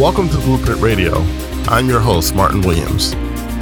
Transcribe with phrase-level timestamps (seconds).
[0.00, 1.18] Welcome to Blueprint Radio.
[1.68, 3.12] I'm your host, Martin Williams.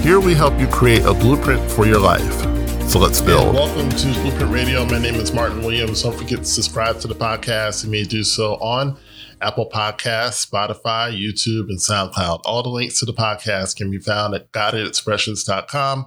[0.00, 2.42] Here we help you create a blueprint for your life.
[2.90, 3.46] So let's build.
[3.46, 4.84] And welcome to Blueprint Radio.
[4.84, 6.02] My name is Martin Williams.
[6.02, 7.84] Don't forget to subscribe to the podcast.
[7.84, 8.98] You may do so on
[9.40, 12.42] Apple Podcasts, Spotify, YouTube, and SoundCloud.
[12.44, 16.06] All the links to the podcast can be found at guidedexpressions.com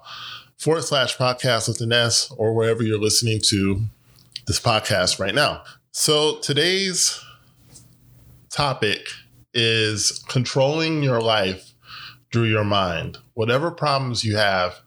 [0.60, 3.82] forward slash podcast with an S or wherever you're listening to
[4.46, 5.64] this podcast right now.
[5.92, 7.20] So today's
[8.52, 9.08] topic
[9.54, 11.74] is controlling your life
[12.32, 13.18] through your mind.
[13.34, 14.80] Whatever problems you have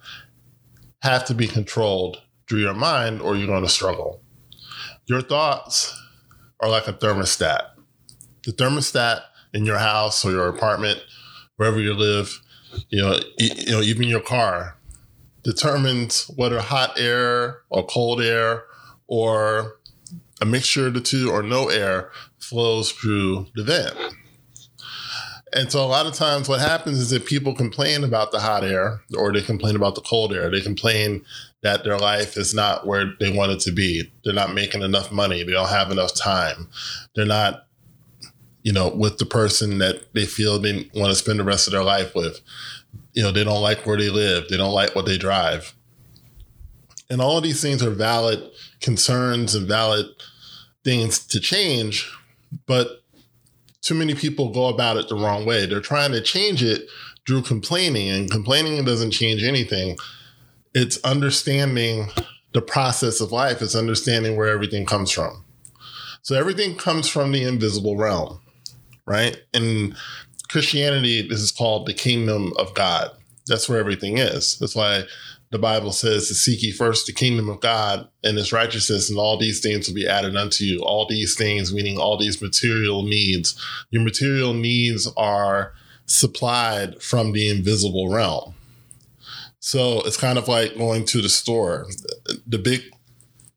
[1.02, 4.22] have to be controlled through your mind or you're going to struggle.
[5.06, 5.98] Your thoughts
[6.60, 7.70] are like a thermostat.
[8.44, 9.22] The thermostat
[9.52, 11.02] in your house or your apartment,
[11.56, 12.40] wherever you live,
[12.88, 14.78] you know, you know, even your car
[15.42, 18.64] determines whether hot air or cold air
[19.08, 19.78] or
[20.40, 23.94] a mixture of the two or no air flows through the vent.
[25.54, 28.64] And so a lot of times what happens is that people complain about the hot
[28.64, 30.50] air or they complain about the cold air.
[30.50, 31.24] They complain
[31.62, 34.10] that their life is not where they want it to be.
[34.24, 35.42] They're not making enough money.
[35.42, 36.68] They don't have enough time.
[37.14, 37.66] They're not,
[38.62, 41.72] you know, with the person that they feel they want to spend the rest of
[41.72, 42.40] their life with.
[43.12, 44.48] You know, they don't like where they live.
[44.48, 45.74] They don't like what they drive.
[47.10, 48.42] And all of these things are valid
[48.80, 50.06] concerns and valid
[50.82, 52.10] things to change,
[52.66, 53.01] but
[53.82, 55.66] too many people go about it the wrong way.
[55.66, 56.88] They're trying to change it
[57.26, 59.98] through complaining, and complaining doesn't change anything.
[60.74, 62.08] It's understanding
[62.52, 65.44] the process of life, it's understanding where everything comes from.
[66.22, 68.40] So everything comes from the invisible realm,
[69.06, 69.40] right?
[69.52, 69.96] In
[70.48, 73.10] Christianity, this is called the kingdom of God.
[73.46, 74.58] That's where everything is.
[74.58, 75.04] That's why
[75.52, 79.18] the Bible says to seek ye first the kingdom of God and his righteousness, and
[79.18, 80.80] all these things will be added unto you.
[80.80, 83.62] All these things, meaning all these material needs.
[83.90, 85.74] Your material needs are
[86.06, 88.54] supplied from the invisible realm.
[89.60, 91.86] So it's kind of like going to the store.
[92.46, 92.80] The big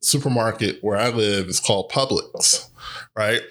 [0.02, 2.70] supermarket where I live is called Publix,
[3.16, 3.41] right?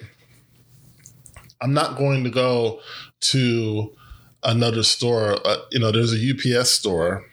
[1.61, 2.79] I'm not going to go
[3.21, 3.91] to
[4.43, 5.39] another store.
[5.43, 7.25] Uh, you know, there's a UPS store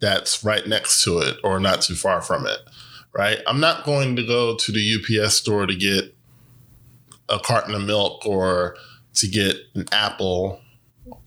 [0.00, 2.58] that's right next to it or not too far from it,
[3.12, 3.38] right?
[3.46, 6.14] I'm not going to go to the UPS store to get
[7.28, 8.76] a carton of milk or
[9.14, 10.60] to get an apple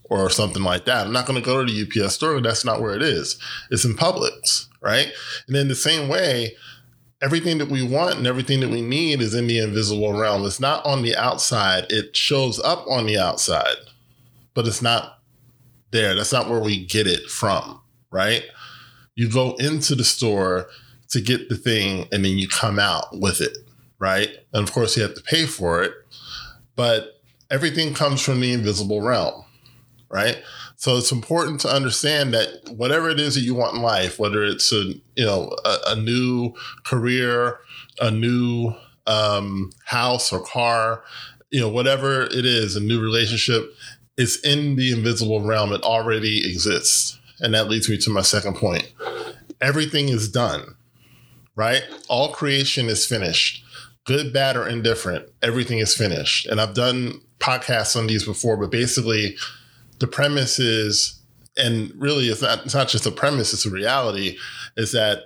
[0.04, 1.06] or something like that.
[1.06, 2.40] I'm not going to go to the UPS store.
[2.40, 3.38] That's not where it is.
[3.70, 5.12] It's in Publix, right?
[5.46, 6.56] And in the same way,
[7.22, 10.44] everything that we want and everything that we need is in the invisible realm.
[10.44, 11.86] It's not on the outside.
[11.90, 13.76] It shows up on the outside,
[14.54, 15.18] but it's not
[15.92, 16.14] there.
[16.14, 17.80] That's not where we get it from,
[18.12, 18.44] right?
[19.14, 20.68] you go into the store
[21.10, 23.56] to get the thing and then you come out with it,
[23.98, 24.30] right?
[24.52, 25.92] And of course, you have to pay for it,
[26.74, 27.20] but
[27.50, 29.44] everything comes from the invisible realm,
[30.08, 30.42] right?
[30.76, 34.42] So it's important to understand that whatever it is that you want in life, whether
[34.42, 37.58] it's a you know a, a new career,
[38.00, 38.74] a new
[39.06, 41.04] um, house or car,
[41.50, 43.72] you know whatever it is, a new relationship,
[44.16, 45.72] it's in the invisible realm.
[45.72, 47.20] It already exists.
[47.40, 48.92] And that leads me to my second point.
[49.60, 50.76] Everything is done,
[51.56, 51.82] right?
[52.08, 53.64] All creation is finished.
[54.04, 56.46] Good, bad, or indifferent, everything is finished.
[56.46, 59.36] And I've done podcasts on these before, but basically
[60.00, 61.20] the premise is,
[61.56, 64.36] and really it's not, it's not just a premise, it's a reality,
[64.76, 65.24] is that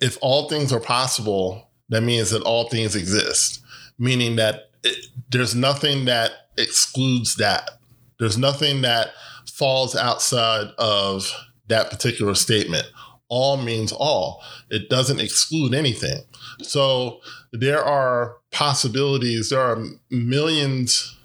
[0.00, 3.60] if all things are possible, that means that all things exist,
[3.98, 7.70] meaning that it, there's nothing that excludes that.
[8.18, 9.08] There's nothing that
[9.56, 11.32] falls outside of
[11.68, 12.84] that particular statement.
[13.28, 14.42] All means all.
[14.70, 16.18] It doesn't exclude anything.
[16.62, 17.20] So
[17.52, 21.16] there are possibilities, there are millions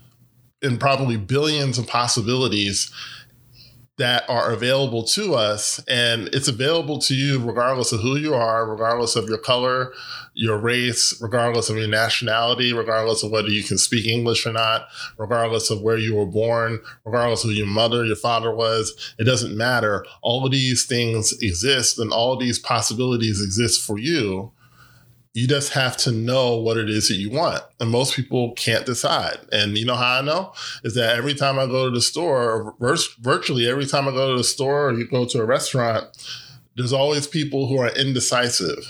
[0.62, 2.91] and probably billions of possibilities
[3.97, 5.84] that are available to us.
[5.88, 9.93] And it's available to you regardless of who you are, regardless of your color,
[10.34, 14.88] your race, regardless of your nationality, regardless of whether you can speak English or not,
[15.17, 19.14] regardless of where you were born, regardless of who your mother, your father was.
[19.20, 20.05] It doesn't matter.
[20.22, 24.52] All of these things exist and all of these possibilities exist for you
[25.33, 27.61] you just have to know what it is that you want.
[27.79, 29.37] And most people can't decide.
[29.51, 30.53] And you know how I know?
[30.83, 32.75] Is that every time I go to the store,
[33.19, 36.05] virtually every time I go to the store or you go to a restaurant,
[36.75, 38.85] there's always people who are indecisive,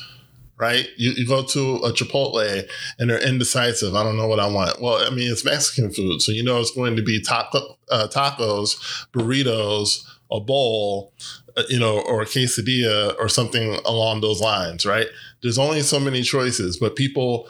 [0.58, 0.88] right?
[0.98, 2.68] You, you go to a Chipotle
[2.98, 3.96] and they're indecisive.
[3.96, 4.82] I don't know what I want.
[4.82, 6.24] Well, I mean, it's Mexican food.
[6.24, 11.14] So you know it's going to be taco, uh, tacos, burritos, a bowl,
[11.58, 15.08] Uh, you know, or a quesadilla or something along those lines, right?
[15.42, 17.50] There's only so many choices, but people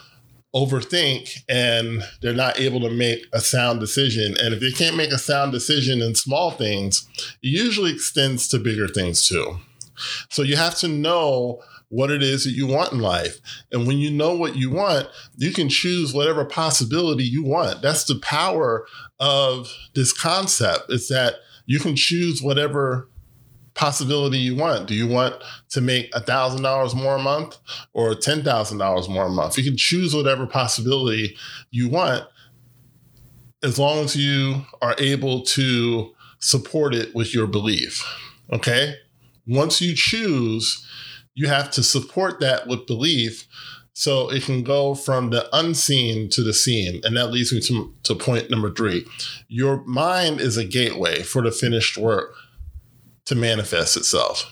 [0.56, 4.36] overthink and they're not able to make a sound decision.
[4.40, 8.60] And if they can't make a sound decision in small things, it usually extends to
[8.60, 9.60] bigger things too.
[10.30, 13.40] So you have to know what it is that you want in life.
[13.72, 15.08] And when you know what you want,
[15.38, 17.82] you can choose whatever possibility you want.
[17.82, 18.86] That's the power
[19.20, 20.86] of this concept.
[20.90, 23.10] Is that you can choose whatever
[23.74, 24.88] possibility you want.
[24.88, 25.36] Do you want
[25.70, 27.58] to make $1,000 more a month
[27.94, 29.58] or $10,000 more a month?
[29.58, 31.38] You can choose whatever possibility
[31.70, 32.26] you want
[33.64, 38.06] as long as you are able to support it with your belief.
[38.52, 38.96] Okay?
[39.48, 40.86] Once you choose,
[41.34, 43.48] you have to support that with belief
[43.94, 47.02] so it can go from the unseen to the seen.
[47.04, 49.06] And that leads me to, to point number three.
[49.48, 52.34] Your mind is a gateway for the finished work
[53.26, 54.52] to manifest itself.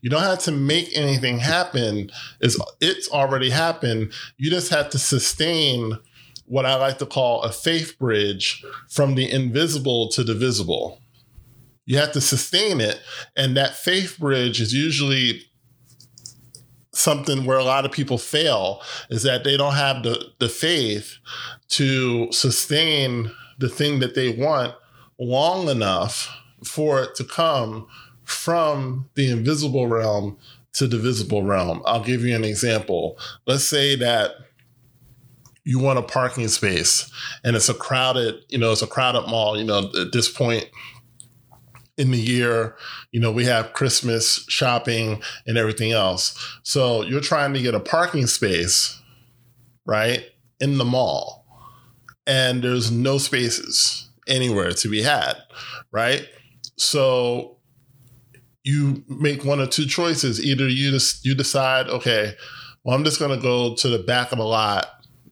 [0.00, 2.10] You don't have to make anything happen.
[2.40, 4.12] It's, it's already happened.
[4.36, 5.98] You just have to sustain
[6.46, 11.00] what I like to call a faith bridge from the invisible to the visible.
[11.86, 13.00] You have to sustain it.
[13.34, 15.42] And that faith bridge is usually
[16.92, 21.18] something where a lot of people fail is that they don't have the, the faith
[21.68, 24.74] to sustain the thing that they want
[25.18, 26.30] long enough
[26.62, 27.86] for it to come
[28.24, 30.38] from the invisible realm
[30.74, 31.82] to the visible realm.
[31.84, 33.18] I'll give you an example.
[33.46, 34.32] Let's say that
[35.64, 37.10] you want a parking space
[37.42, 40.68] and it's a crowded, you know, it's a crowded mall, you know, at this point
[41.96, 42.76] in the year,
[43.12, 46.58] you know, we have Christmas shopping and everything else.
[46.64, 49.00] So you're trying to get a parking space,
[49.86, 50.24] right,
[50.60, 51.46] in the mall,
[52.26, 55.36] and there's no spaces anywhere to be had,
[55.92, 56.26] right?
[56.76, 57.58] So
[58.64, 60.42] you make one or two choices.
[60.42, 62.34] Either you just you decide, okay,
[62.82, 64.86] well, I'm just going to go to the back of the lot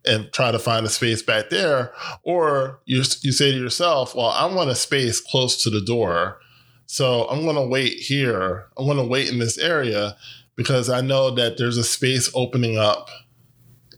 [0.05, 1.93] and try to find a space back there,
[2.25, 6.41] or you you say to yourself, well, I want a space close to the door,
[6.87, 8.67] so I'm going to wait here.
[8.77, 10.17] I'm going to wait in this area
[10.57, 13.09] because I know that there's a space opening up,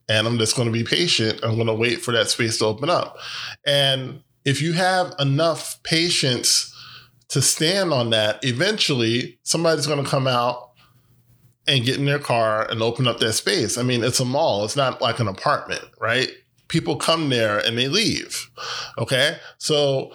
[0.09, 1.41] and I'm just going to be patient.
[1.43, 3.17] I'm going to wait for that space to open up,
[3.67, 6.74] and if you have enough patience
[7.29, 10.71] to stand on that, eventually somebody's going to come out
[11.67, 13.79] and get in their car and open up that space.
[13.79, 16.31] I mean, it's a mall, it's not like an apartment, right?
[16.69, 18.51] People come there and they leave.
[18.99, 19.39] Okay.
[19.59, 20.13] So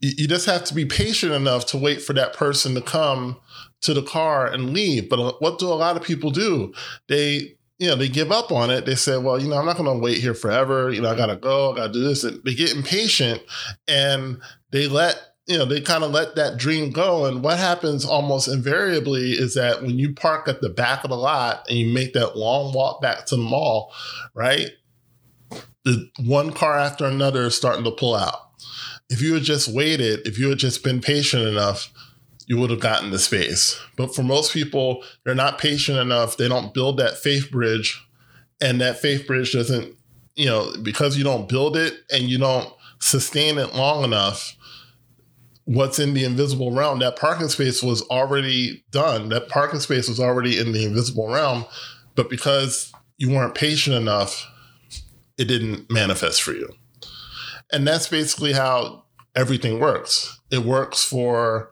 [0.00, 3.40] you just have to be patient enough to wait for that person to come
[3.80, 5.08] to the car and leave.
[5.08, 6.72] But uh, what do a lot of people do?
[7.08, 8.86] They you know, they give up on it.
[8.86, 10.90] They say, well, you know, I'm not going to wait here forever.
[10.90, 11.72] You know, I got to go.
[11.72, 12.24] I got to do this.
[12.24, 13.40] And they get impatient
[13.86, 14.40] and
[14.72, 15.16] they let
[15.48, 17.24] you know, they kind of let that dream go.
[17.24, 21.16] And what happens almost invariably is that when you park at the back of the
[21.16, 23.92] lot and you make that long walk back to the mall,
[24.34, 24.68] right?
[25.84, 28.50] The one car after another is starting to pull out.
[29.08, 31.90] If you had just waited, if you had just been patient enough,
[32.46, 33.80] you would have gotten the space.
[33.96, 36.36] But for most people, they're not patient enough.
[36.36, 38.06] They don't build that faith bridge.
[38.60, 39.96] And that faith bridge doesn't,
[40.34, 42.70] you know, because you don't build it and you don't
[43.00, 44.56] sustain it long enough,
[45.68, 49.28] what's in the invisible realm, that parking space was already done.
[49.28, 51.66] That parking space was already in the invisible realm.
[52.14, 54.46] But because you weren't patient enough,
[55.36, 56.70] it didn't manifest for you.
[57.70, 59.04] And that's basically how
[59.36, 60.40] everything works.
[60.50, 61.70] It works for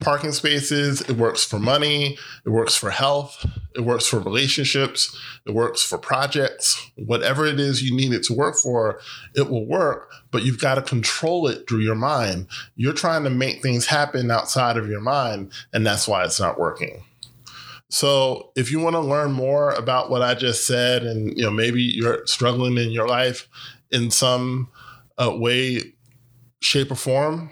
[0.00, 5.54] parking spaces, it works for money, it works for health, it works for relationships, it
[5.54, 6.90] works for projects.
[6.96, 9.00] Whatever it is you need it to work for,
[9.34, 12.46] it will work, but you've got to control it through your mind.
[12.76, 16.58] You're trying to make things happen outside of your mind, and that's why it's not
[16.58, 17.04] working.
[17.90, 21.50] So, if you want to learn more about what I just said, and you know
[21.50, 23.48] maybe you're struggling in your life
[23.90, 24.68] in some
[25.16, 25.94] uh, way,
[26.60, 27.50] shape, or form,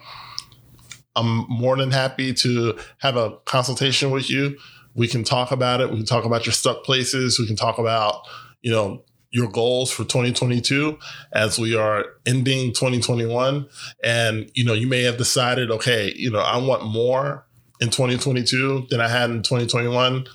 [1.15, 4.57] I'm more than happy to have a consultation with you.
[4.95, 5.89] We can talk about it.
[5.89, 7.39] We can talk about your stuck places.
[7.39, 8.27] We can talk about,
[8.61, 9.03] you know,
[9.33, 10.97] your goals for 2022
[11.33, 13.67] as we are ending 2021
[14.03, 17.43] and you know you may have decided okay you know i want more
[17.81, 20.25] in 2022 than i had in 2021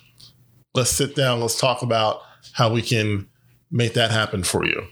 [0.74, 3.28] let's sit down let's talk about how we can
[3.70, 4.84] make that happen for you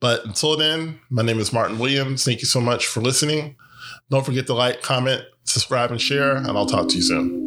[0.00, 3.54] but until then my name is martin williams thank you so much for listening
[4.10, 7.44] don't forget to like, comment, subscribe, and share, and I'll talk to you soon.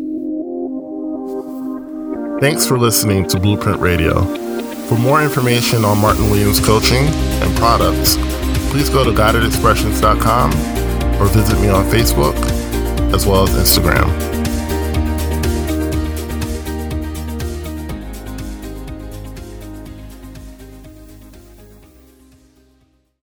[2.39, 4.23] Thanks for listening to Blueprint Radio.
[4.87, 8.17] For more information on Martin Williams coaching and products,
[8.71, 10.51] please go to guidedexpressions.com
[11.21, 12.35] or visit me on Facebook
[13.13, 14.30] as well as Instagram.